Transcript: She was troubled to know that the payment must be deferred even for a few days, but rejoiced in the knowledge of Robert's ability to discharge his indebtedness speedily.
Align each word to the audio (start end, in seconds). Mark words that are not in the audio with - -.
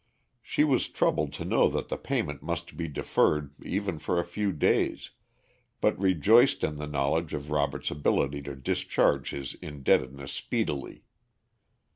She 0.41 0.63
was 0.63 0.87
troubled 0.87 1.31
to 1.33 1.45
know 1.45 1.67
that 1.69 1.89
the 1.89 1.95
payment 1.95 2.41
must 2.41 2.75
be 2.75 2.87
deferred 2.87 3.53
even 3.61 3.99
for 3.99 4.19
a 4.19 4.25
few 4.25 4.51
days, 4.51 5.11
but 5.79 5.95
rejoiced 5.99 6.63
in 6.63 6.77
the 6.77 6.87
knowledge 6.87 7.35
of 7.35 7.51
Robert's 7.51 7.91
ability 7.91 8.41
to 8.49 8.55
discharge 8.55 9.29
his 9.29 9.53
indebtedness 9.61 10.31
speedily. 10.33 11.03